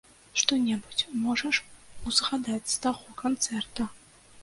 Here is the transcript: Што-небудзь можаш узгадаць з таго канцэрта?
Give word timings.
Што-небудзь 0.41 1.03
можаш 1.27 1.61
узгадаць 2.09 2.69
з 2.75 2.83
таго 2.89 3.07
канцэрта? 3.25 3.93